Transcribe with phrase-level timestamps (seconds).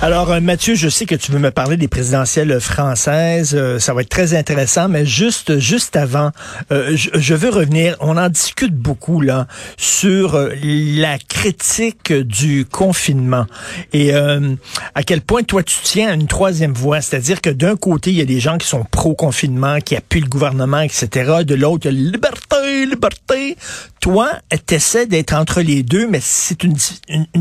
[0.00, 3.54] Alors, euh, Mathieu, je sais que tu veux me parler des présidentielles françaises.
[3.54, 6.30] Euh, ça va être très intéressant, mais juste, juste avant,
[6.70, 7.96] euh, je, veux revenir.
[8.00, 9.46] On en discute beaucoup là
[9.76, 13.46] sur la critique du confinement
[13.92, 18.10] et à quel point toi tu tiens à une troisième voie, c'est-à-dire que d'un côté
[18.10, 21.44] il y a des gens qui sont pro-confinement, qui appuient le gouvernement, etc.
[21.44, 23.56] De l'autre, liberté, liberté.
[24.00, 24.30] Toi,
[24.66, 26.76] t'essaies d'être entre les deux, mais c'est une,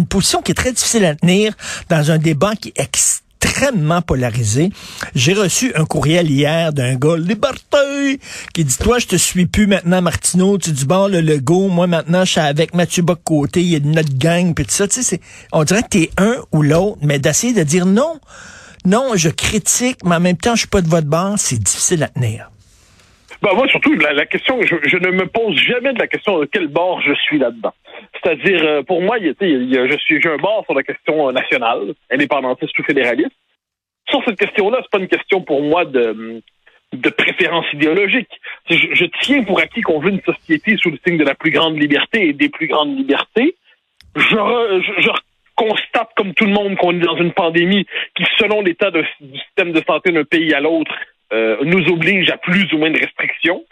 [0.08, 1.54] position qui est très difficile à tenir
[1.90, 4.70] dans un débat qui est extrêmement polarisé.
[5.14, 8.20] J'ai reçu un courriel hier d'un gars, Liberté,
[8.54, 11.88] qui dit, toi, je te suis plus maintenant, Martineau, tu dis, bon, le logo, moi,
[11.88, 15.04] maintenant, je suis avec Mathieu Bock-Côté, il y a notre gang, puis tout ça, tu
[15.04, 15.22] sais,
[15.52, 18.20] on dirait que t'es un ou l'autre, mais d'essayer de dire non,
[18.86, 22.04] non, je critique, mais en même temps, je suis pas de votre bande, c'est difficile
[22.04, 22.50] à tenir.
[23.42, 26.68] Ben moi, surtout, la, question, je, ne me pose jamais de la question de quel
[26.68, 27.74] bord je suis là-dedans.
[28.14, 31.94] C'est-à-dire, euh, pour moi, il, il je suis j'ai un bord sur la question nationale,
[32.10, 33.36] indépendantiste ou fédéraliste.
[34.10, 36.42] Sur cette question-là, c'est pas une question pour moi de,
[36.94, 38.30] de préférence idéologique.
[38.70, 41.80] Je, tiens pour acquis qu'on veut une société sous le signe de la plus grande
[41.80, 43.56] liberté et des plus grandes libertés.
[44.16, 45.10] Je
[45.56, 47.86] constate, comme tout le monde, qu'on est dans une pandémie
[48.16, 49.04] qui, selon l'état du
[49.38, 50.92] système de santé d'un pays à l'autre,
[51.34, 53.64] euh, nous oblige à plus ou moins de restrictions.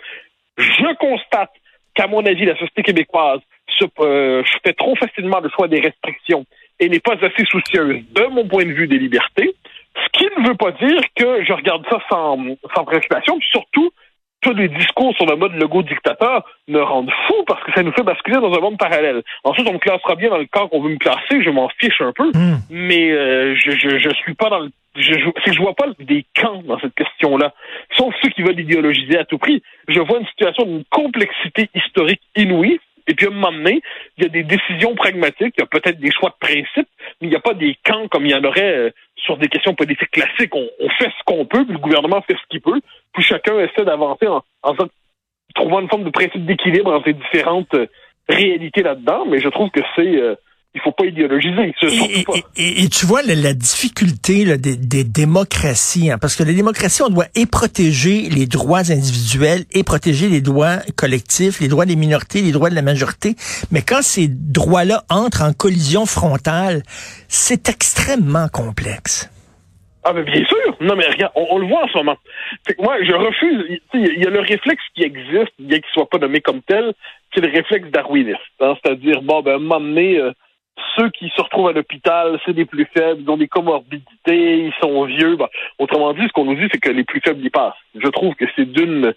[0.58, 1.52] Je constate
[1.94, 3.40] qu'à mon avis, la société québécoise
[3.80, 6.46] se, euh, fait trop facilement le choix des restrictions
[6.80, 9.56] et n'est pas assez soucieuse, de mon point de vue, des libertés.
[9.96, 12.38] Ce qui ne veut pas dire que je regarde ça sans,
[12.76, 13.92] sans préoccupation, surtout,
[14.42, 17.92] tous les discours sur le mode logo dictateur me rendent fou parce que ça nous
[17.94, 19.24] fait basculer dans un monde parallèle.
[19.44, 22.02] Ensuite, on me classera bien dans le camp qu'on veut me classer, je m'en fiche
[22.02, 22.58] un peu, hmm.
[22.70, 26.26] mais euh, je, je, je suis pas dans le je, je, je vois pas des
[26.40, 27.54] camps dans cette question-là,
[27.98, 29.62] sauf ceux qui veulent idéologiser à tout prix.
[29.88, 33.82] Je vois une situation d'une complexité historique inouïe, et puis à un moment donné,
[34.18, 36.88] il y a des décisions pragmatiques, il y a peut-être des choix de principe,
[37.22, 39.48] mais il n'y a pas des camps comme il y en aurait euh, sur des
[39.48, 40.54] questions politiques classiques.
[40.54, 42.80] On, fait ce qu'on peut, puis le gouvernement fait ce qu'il peut,
[43.14, 44.74] puis chacun essaie d'avancer en, en,
[45.56, 47.88] trouvant une forme de principe d'équilibre entre les différentes euh,
[48.28, 50.22] réalités là-dedans, mais je trouve que c'est...
[50.22, 50.36] Euh,
[50.76, 51.74] il faut pas idéologiser.
[51.82, 52.34] Et, pas.
[52.58, 57.02] Et, et, tu vois la, difficulté là, des, des, démocraties, hein, parce que les démocraties,
[57.02, 61.96] on doit et protéger les droits individuels et protéger les droits collectifs, les droits des
[61.96, 63.36] minorités, les droits de la majorité.
[63.72, 66.84] Mais quand ces droits-là entrent en collision frontale,
[67.30, 69.32] c'est extrêmement complexe.
[70.04, 70.78] Ah mais bien sûr.
[70.82, 72.18] Non mais regarde, on, le voit en ce moment.
[72.80, 73.80] moi, je refuse.
[73.94, 76.94] Il y a le réflexe qui existe, bien qu'il soit pas nommé comme tel,
[77.34, 78.40] c'est le réflexe darwiniste.
[78.60, 80.20] Hein, C'est-à-dire, bon, ben, m'emmener
[80.96, 84.74] ceux qui se retrouvent à l'hôpital, c'est des plus faibles, ils ont des comorbidités, ils
[84.82, 85.38] sont vieux.
[85.80, 87.74] autrement dit, ce qu'on nous dit, c'est que les plus faibles y passent.
[87.96, 89.14] Je trouve que c'est d'une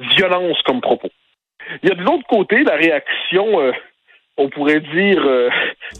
[0.00, 1.10] violence comme propos.
[1.82, 3.72] Il y a de l'autre côté la réaction, euh,
[4.36, 5.50] on pourrait dire, euh,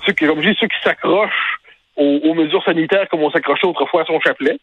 [0.06, 1.58] ceux qui, comme je dis, ceux qui s'accrochent
[1.96, 4.58] aux, mesures sanitaires comme on s'accrochait autrefois à son chapelet.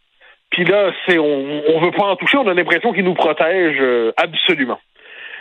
[0.49, 3.77] Puis là, c'est on, on veut pas en toucher, on a l'impression qu'ils nous protègent
[3.79, 4.79] euh, absolument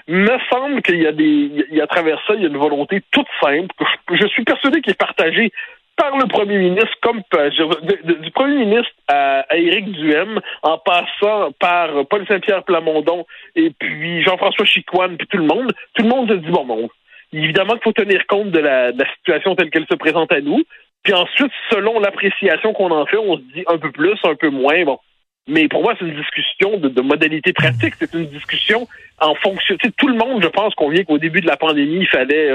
[0.09, 1.25] me semble qu'il y a des,
[1.71, 3.75] il y a à travers ça, il y a une volonté toute simple
[4.07, 5.53] que je, suis persuadé qu'elle est partagée
[5.97, 7.51] par le premier ministre, comme euh,
[8.03, 13.27] du premier ministre à, Éric Duhem, en passant par Paul Saint-Pierre Plamondon
[13.57, 15.73] et puis Jean-François Chicoine, puis tout le monde.
[15.95, 16.89] Tout le monde se dit bon, bon
[17.33, 20.41] évidemment qu'il faut tenir compte de la, de la situation telle qu'elle se présente à
[20.41, 20.63] nous.
[21.03, 24.51] Puis ensuite, selon l'appréciation qu'on en fait, on se dit un peu plus, un peu
[24.51, 24.85] moins.
[24.85, 24.99] Bon,
[25.49, 27.95] mais pour moi, c'est une discussion de, de modalités pratiques.
[27.99, 28.87] C'est une discussion
[29.19, 29.77] en fonction.
[29.97, 32.53] Tout le monde, je pense, qu'on vient qu'au début de la pandémie, il fallait.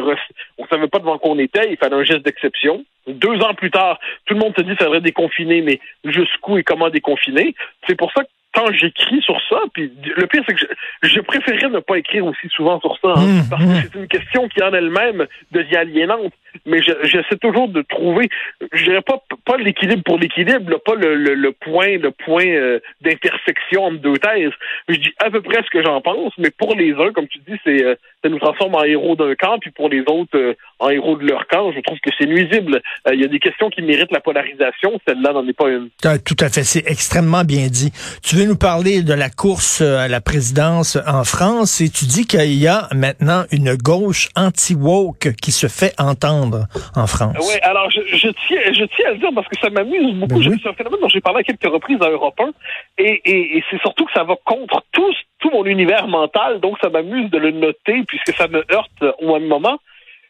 [0.58, 2.86] On savait pas devant quoi on était, il fallait un geste d'exception.
[3.08, 6.64] Deux ans plus tard, tout le monde se dit qu'il faudrait déconfiner, mais jusqu'où et
[6.64, 7.56] comment déconfiner.
[7.88, 10.66] C'est pour ça que quand j'écris sur ça, puis le pire, c'est que
[11.02, 13.82] je, préférerais ne pas écrire aussi souvent sur ça, hein, mmh, parce que mmh.
[13.82, 16.34] c'est une question qui en elle-même devient aliénante.
[16.66, 18.30] Mais j'essaie toujours de trouver,
[18.74, 23.86] je dirais pas pas l'équilibre pour l'équilibre, pas le, le, point le point euh, d'intersection
[23.86, 24.52] entre deux thèses.
[24.88, 27.40] Je dis à peu près ce que j'en pense, mais pour les uns, comme tu
[27.40, 30.54] dis, c'est euh, ça nous transforme en héros d'un camp, puis pour les autres, euh,
[30.80, 31.72] en héros de leur camp.
[31.72, 32.82] Je trouve que c'est nuisible.
[33.12, 35.90] Il y a des questions qui méritent la polarisation, celle-là n'en est pas une.
[36.00, 37.92] Tout à fait, c'est extrêmement bien dit.
[38.24, 42.26] Tu veux nous parler de la course à la présidence en France et tu dis
[42.26, 47.38] qu'il y a maintenant une gauche anti-woke qui se fait entendre en France.
[47.40, 50.40] Oui, alors je, je, tiens, je tiens à le dire parce que ça m'amuse beaucoup.
[50.40, 52.52] Ben c'est un phénomène dont j'ai parlé à quelques reprises à Europe 1
[52.98, 56.78] et, et, et c'est surtout que ça va contre tout, tout mon univers mental, donc
[56.82, 59.78] ça m'amuse de le noter puisque ça me heurte au même moment.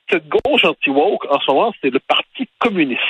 [0.10, 3.02] Cette gauche anti-woke, en ce moment, c'est le Parti communiste.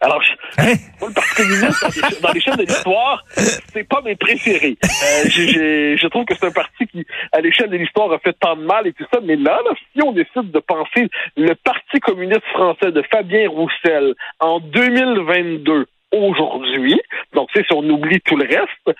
[0.00, 0.22] Alors,
[0.58, 0.74] hein?
[1.00, 4.76] moi, le Parti communiste, dans les, chaînes de l'histoire, c'est pas mes préférés.
[4.82, 8.56] Euh, je trouve que c'est un parti qui, à l'échelle de l'histoire, a fait tant
[8.56, 9.20] de mal et tout ça.
[9.22, 14.14] Mais là, là, si on décide de penser le Parti communiste français de Fabien Roussel
[14.40, 17.00] en 2022, aujourd'hui,
[17.34, 18.98] donc si on oublie tout le reste,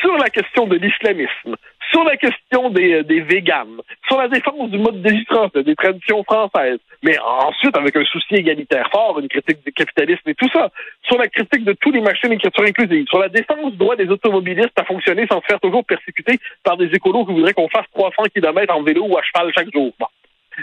[0.00, 1.56] sur la question de l'islamisme,
[1.96, 5.62] sur la question des, euh, des véganes, sur la défense du mode de vie français,
[5.62, 10.34] des traditions françaises, mais ensuite avec un souci égalitaire fort, une critique du capitalisme et
[10.34, 10.70] tout ça,
[11.04, 14.08] sur la critique de tous les machines d'écriture inclusive, sur la défense du droit des
[14.08, 17.86] automobilistes à fonctionner sans se faire toujours persécuter par des écolos qui voudraient qu'on fasse
[17.94, 19.92] 300 km en vélo ou à cheval chaque jour.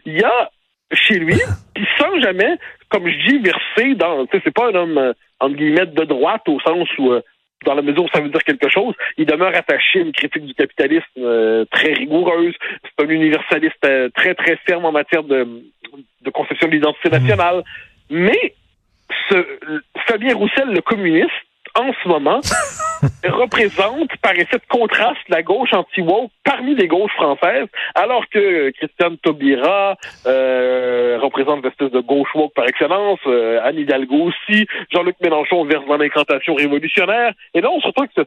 [0.06, 0.52] Il y a
[0.92, 1.34] chez lui,
[1.76, 2.58] qui sans jamais,
[2.90, 6.60] comme je dis, verser dans, c'est pas un homme, euh, entre guillemets, de droite au
[6.60, 7.22] sens où euh,
[7.64, 10.46] dans la mesure où ça veut dire quelque chose, il demeure attaché à une critique
[10.46, 12.54] du capitalisme euh, très rigoureuse.
[12.84, 15.48] C'est un universaliste euh, très, très ferme en matière de,
[16.22, 17.22] de conception de l'identité mmh.
[17.22, 17.64] nationale.
[18.10, 18.54] Mais
[19.30, 19.46] ce,
[20.08, 21.32] Fabien Roussel, le communiste,
[21.78, 22.42] en ce moment,
[23.24, 29.18] représente, par effet de contraste, la gauche anti-woke parmi les gauches françaises, alors que Christiane
[29.18, 35.66] Taubira euh, représente l'espèce de gauche woke par excellence, euh, Anne Hidalgo aussi, Jean-Luc Mélenchon
[35.66, 38.22] verse dans l'incantation révolutionnaire, et là on se retrouve que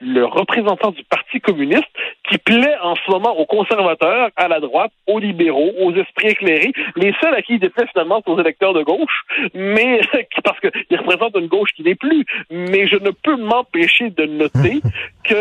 [0.00, 1.84] le représentant du Parti communiste
[2.28, 6.72] qui plaît en ce moment aux conservateurs, à la droite, aux libéraux, aux esprits éclairés.
[6.96, 9.24] Les seuls à qui il déplaît finalement, sont aux électeurs de gauche,
[9.54, 10.00] mais
[10.44, 12.24] parce qu'ils représentent une gauche qui n'est plus.
[12.50, 14.80] Mais je ne peux m'empêcher de noter
[15.24, 15.34] que,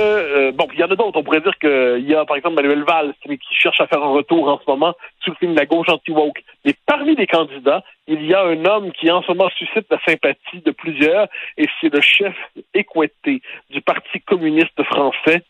[0.53, 1.19] bon, il y en a d'autres.
[1.19, 4.11] On pourrait dire qu'il y a, par exemple, Manuel Valls qui, cherche à faire un
[4.11, 6.43] retour en ce moment sous le la gauche anti-woke.
[6.65, 9.99] Mais parmi les candidats, il y a un homme qui en ce moment suscite la
[10.05, 11.27] sympathie de plusieurs,
[11.57, 12.35] et c'est le chef
[12.73, 15.43] équetté du Parti communiste français,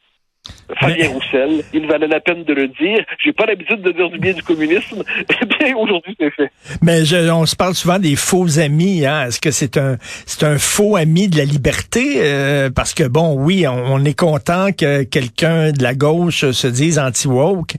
[0.78, 3.06] Fabien Roussel, il valait la peine de le dire.
[3.24, 5.04] J'ai pas l'habitude de dire du bien du communisme.
[5.42, 6.52] Eh bien, aujourd'hui, c'est fait.
[6.82, 7.02] Mais
[7.32, 9.06] on se parle souvent des faux amis.
[9.06, 9.28] Hein?
[9.28, 12.18] Est-ce que c'est un c'est un faux ami de la liberté?
[12.18, 17.00] Euh, parce que bon, oui, on, est content que quelqu'un de la gauche se dise
[17.00, 17.76] anti-woke.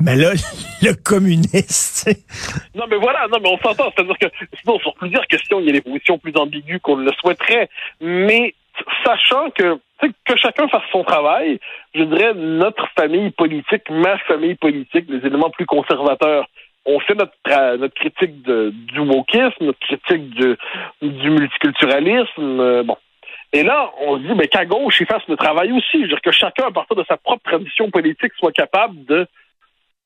[0.00, 0.32] Mais là,
[0.82, 2.10] le communiste.
[2.74, 3.90] non, mais voilà, non, mais on s'entend.
[3.96, 4.26] C'est-à-dire que
[4.60, 7.68] sinon, sur plusieurs questions, il y a des positions plus ambiguës qu'on le souhaiterait.
[8.00, 8.54] Mais
[9.04, 11.58] sachant que que chacun fasse son travail,
[11.94, 16.46] je dirais notre famille politique, ma famille politique, les éléments plus conservateurs,
[16.86, 22.96] on fait notre, notre critique du wokisme, notre critique du, multiculturalisme, euh, bon.
[23.52, 25.92] Et là, on se dit, mais qu'à gauche, ils fassent le travail aussi.
[25.92, 29.26] Je veux dire que chacun, à partir de sa propre tradition politique, soit capable de,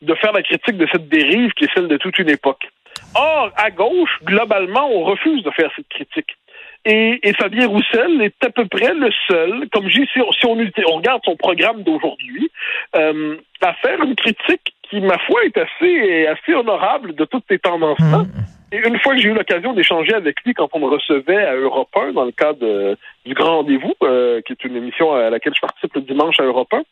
[0.02, 2.68] de faire la critique de cette dérive qui est celle de toute une époque.
[3.14, 6.36] Or, à gauche, globalement, on refuse de faire cette critique.
[6.84, 10.96] Et, Fabien Roussel est à peu près le seul, comme je dis, si, on, on,
[10.96, 12.50] regarde son programme d'aujourd'hui,
[12.96, 17.58] euh, à faire une critique qui, ma foi, est assez, assez honorable de toutes ces
[17.58, 18.18] tendances-là.
[18.18, 18.28] Mm.
[18.72, 21.54] Et une fois que j'ai eu l'occasion d'échanger avec lui quand on me recevait à
[21.54, 25.54] Europe 1 dans le cadre du Grand Rendez-vous, euh, qui est une émission à laquelle
[25.54, 26.82] je participe le dimanche à Europe 1,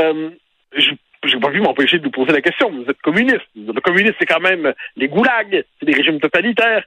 [0.00, 0.30] euh,
[0.76, 0.90] je
[1.24, 2.70] j'ai pas pu m'empêcher de vous poser la question.
[2.70, 3.40] Vous êtes communiste.
[3.56, 6.84] Le communiste, c'est quand même les goulags, c'est des régimes totalitaires.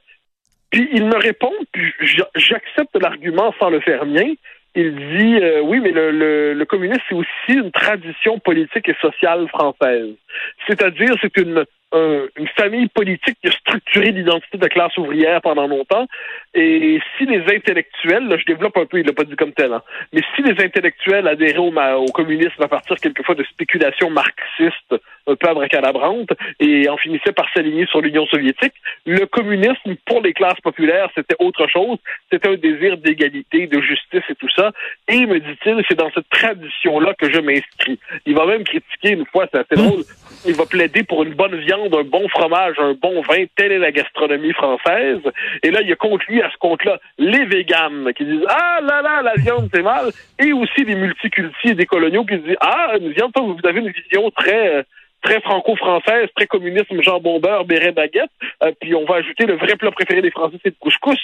[0.70, 1.92] Puis il me répond, puis
[2.34, 4.32] j'accepte l'argument sans le faire mien.
[4.76, 8.94] Il dit euh, oui, mais le, le, le communisme, c'est aussi une tradition politique et
[9.00, 10.14] sociale française.
[10.68, 15.66] C'est-à-dire, c'est une une famille politique qui a structuré l'identité de la classe ouvrière pendant
[15.66, 16.06] longtemps.
[16.52, 19.72] Et si les intellectuels, là, je développe un peu, il l'a pas dit comme tel,
[19.72, 19.82] hein,
[20.12, 24.96] mais si les intellectuels adhéraient au, au, communisme à partir quelquefois de spéculations marxistes
[25.28, 28.72] un peu abracadabrantes et en finissaient par s'aligner sur l'Union soviétique,
[29.06, 31.98] le communisme pour les classes populaires, c'était autre chose.
[32.32, 34.72] C'était un désir d'égalité, de justice et tout ça.
[35.08, 38.00] Et, me dit-il, c'est dans cette tradition-là que je m'inscris.
[38.26, 40.02] Il va même critiquer une fois, c'est assez drôle,
[40.46, 43.44] il va plaider pour une bonne viande, un bon fromage, un bon vin.
[43.56, 45.20] Telle est la gastronomie française.
[45.62, 49.22] Et là, il a contre à ce compte-là, les véganes qui disent Ah là là,
[49.22, 50.10] la viande, c'est mal.
[50.38, 53.90] Et aussi les multicultis et des coloniaux qui disent Ah, une viande, vous avez une
[53.90, 54.84] vision très
[55.22, 58.30] très franco-française, très communisme, jambon beurre, béret baguette,
[58.62, 61.18] euh, puis on va ajouter le vrai plat préféré des Français, c'est le couscous.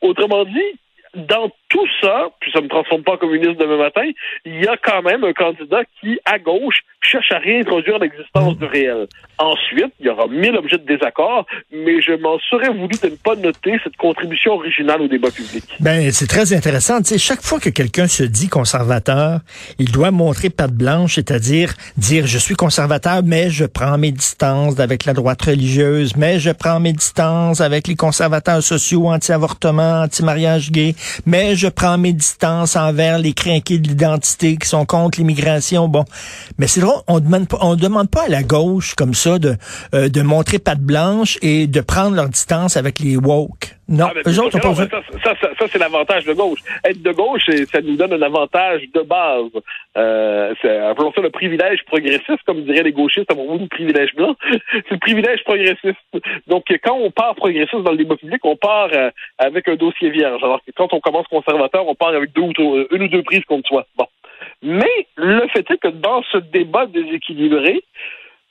[0.00, 0.74] Autrement dit,
[1.14, 4.08] dans tout ça, puis ça ne me transforme pas en communiste demain matin,
[4.44, 8.64] il y a quand même un candidat qui, à gauche, cherche à réintroduire l'existence du
[8.64, 9.06] réel.
[9.38, 13.16] Ensuite, il y aura mille objets de désaccord, mais je m'en serais voulu de ne
[13.16, 15.64] pas noter cette contribution originale au débat public.
[15.80, 17.00] Ben, c'est très intéressant.
[17.02, 19.40] Tu chaque fois que quelqu'un se dit conservateur,
[19.78, 24.80] il doit montrer patte blanche, c'est-à-dire dire je suis conservateur, mais je prends mes distances
[24.80, 30.72] avec la droite religieuse, mais je prends mes distances avec les conservateurs sociaux, anti-avortement, anti-mariage
[30.72, 30.94] gay,
[31.26, 35.88] mais je prends mes distances envers les crinqués de l'identité qui sont contre l'immigration.
[35.88, 36.04] Bon,
[36.58, 39.56] mais c'est drôle, on demande pas, on demande pas à la gauche comme ça de
[39.94, 43.77] euh, de montrer patte blanche et de prendre leur distance avec les woke.
[43.88, 44.86] Non, Ah, ben, eux autres pas ça,
[45.24, 46.60] ça, ça, ça, c'est l'avantage de gauche.
[46.84, 49.50] Être de gauche, ça nous donne un avantage de base.
[49.96, 54.14] Euh, c'est, appelons ça le privilège progressiste, comme diraient les gauchistes à propos du privilège
[54.14, 54.36] blanc.
[54.72, 55.96] c'est le privilège progressiste.
[56.46, 60.10] Donc, quand on part progressiste dans le débat public, on part euh, avec un dossier
[60.10, 60.42] vierge.
[60.44, 63.22] Alors que quand on commence conservateur, on part avec deux ou trois- une ou deux
[63.22, 63.86] prises contre soi.
[63.96, 64.06] Bon.
[64.62, 67.82] Mais le fait est que dans ce débat déséquilibré,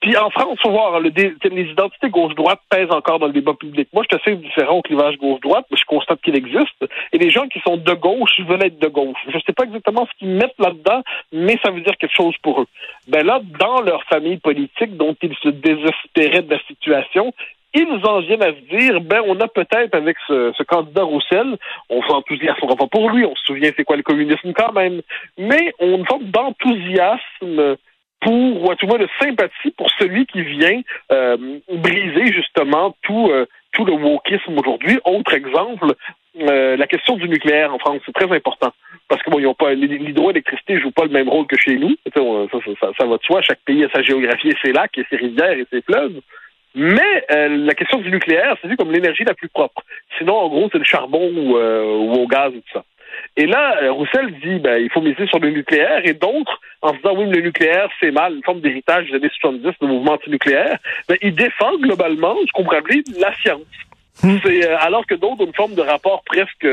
[0.08, 3.90] puis en France, faut voir, les identités gauche-droite pèsent encore dans le débat public.
[3.92, 6.86] Moi, je suis assez différent au clivage gauche-droite, mais je constate qu'il existe.
[7.12, 9.18] Et les gens qui sont de gauche veulent être de gauche.
[9.28, 12.36] Je ne sais pas exactement ce qu'ils mettent là-dedans, mais ça veut dire quelque chose
[12.42, 12.68] pour eux.
[13.10, 17.34] Ben là, dans leur famille politique, dont ils se désespéraient de la situation,
[17.74, 21.58] ils en viennent à se dire, ben, on a peut-être avec ce, candidat Roussel,
[21.90, 25.02] on s'enthousiasmera pas pour lui, on se souvient c'est quoi le communisme quand même,
[25.38, 27.76] mais on une d'enthousiasme
[28.22, 30.82] pour, ou à tout moins de sympathie pour celui qui vient
[31.12, 35.00] euh, briser justement tout, euh, tout le wokisme aujourd'hui.
[35.06, 35.94] Autre exemple,
[36.42, 38.72] euh, la question du nucléaire en France, c'est très important.
[39.08, 41.96] Parce que bon, ils ont pas l'hydroélectricité joue pas le même rôle que chez nous.
[42.14, 42.22] Ça,
[42.52, 43.42] ça, ça, ça va de soi.
[43.42, 46.20] Chaque pays a sa géographie et ses lacs et ses rivières et ses fleuves.
[46.76, 49.82] Mais euh, la question du nucléaire, c'est vu comme l'énergie la plus propre.
[50.18, 52.84] Sinon, en gros, c'est le charbon ou, euh, ou au gaz et tout ça.
[53.40, 56.90] Et là, euh, Roussel dit ben, il faut miser sur le nucléaire, et d'autres, en
[56.90, 59.88] se disant oui, mais le nucléaire, c'est mal, une forme d'héritage des années 70 du
[59.88, 63.62] mouvement antinucléaire, ben, il défend globalement, qu'on pourrait appeler la science.
[64.16, 66.68] C'est euh, alors que d'autres ont une forme de rapport presque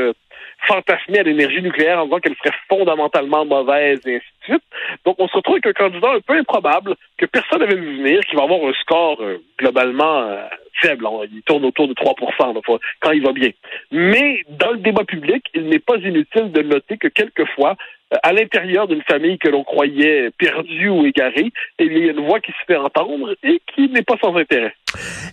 [0.67, 4.63] fantasmé à l'énergie nucléaire en disant qu'elle serait fondamentalement mauvaise et ainsi de suite.
[5.05, 8.19] Donc on se retrouve avec un candidat un peu improbable que personne n'avait vu venir,
[8.21, 10.43] qui va avoir un score euh, globalement euh,
[10.81, 11.07] faible.
[11.31, 12.61] Il tourne autour de 3 là,
[13.01, 13.49] quand il va bien.
[13.91, 17.75] Mais dans le débat public, il n'est pas inutile de noter que quelquefois,
[18.13, 22.25] euh, à l'intérieur d'une famille que l'on croyait perdue ou égarée, il y a une
[22.25, 24.73] voix qui se fait entendre et qui n'est pas sans intérêt.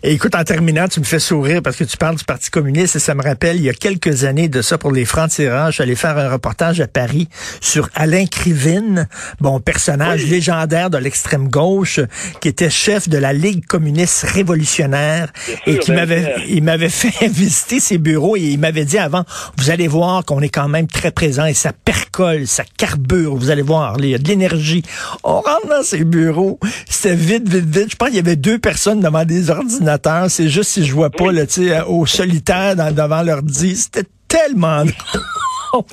[0.03, 2.97] Et écoute, en terminant, tu me fais sourire parce que tu parles du Parti communiste
[2.97, 5.73] et ça me rappelle, il y a quelques années de ça pour les francs-tireurs, je
[5.73, 7.29] suis allé faire un reportage à Paris
[7.61, 9.09] sur Alain Krivine,
[9.41, 12.01] bon, personnage légendaire de l'extrême gauche,
[12.41, 15.33] qui était chef de la Ligue communiste révolutionnaire
[15.67, 19.25] et qui m'avait, il m'avait fait visiter ses bureaux et il m'avait dit avant,
[19.59, 23.51] vous allez voir qu'on est quand même très présent et ça percole, ça carbure, vous
[23.51, 24.83] allez voir, il y a de l'énergie.
[25.25, 27.91] On rentre dans ses bureaux, c'était vite, vite, vite.
[27.93, 30.31] Je pense qu'il y avait deux personnes devant des ordinateurs.
[30.31, 33.77] C'est juste si je vois pas, tu sais, au solitaire dans- devant l'ordi.
[33.77, 34.85] C'était tellement.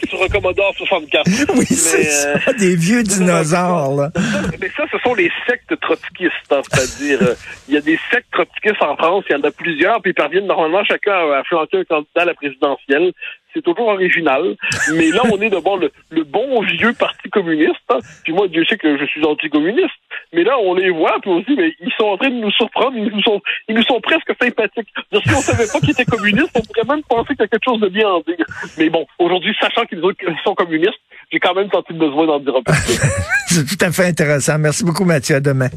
[0.10, 1.25] Sur un Commodore 64.
[1.56, 4.12] Oui, c'est euh, ça, des vieux dinosaures, là.
[4.60, 6.60] Mais ça, ce sont les sectes trotskistes, hein.
[6.70, 7.34] c'est-à-dire, euh,
[7.70, 10.16] il y a des sectes trotskistes en France, il y en a plusieurs, puis ils
[10.16, 13.13] parviennent normalement chacun à, à flanquer un candidat à la présidentielle.
[13.54, 14.56] C'est toujours original,
[14.94, 17.80] mais là, on est devant le, le bon vieux parti communiste.
[17.89, 18.00] hein.
[18.25, 19.89] Puis moi, Dieu sait que je suis anticommuniste,
[20.33, 22.95] mais là, on les voit, puis aussi, mais ils sont en train de nous surprendre,
[22.95, 24.89] ils nous sont, ils nous sont presque sympathiques.
[25.11, 27.47] Donc, si on savait pas qu'ils étaient communistes, on pourrait même penser qu'il y a
[27.47, 28.45] quelque chose de bien en dire.
[28.77, 30.01] Mais bon, aujourd'hui, sachant qu'ils
[30.43, 30.99] sont communistes,
[31.31, 32.99] j'ai quand même senti le besoin d'en dire un peu plus.
[33.47, 34.57] C'est tout à fait intéressant.
[34.57, 35.35] Merci beaucoup, Mathieu.
[35.35, 35.69] À demain.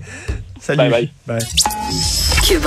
[0.59, 0.79] Salut.
[0.79, 1.39] Bye bye.
[1.39, 2.63] Bye.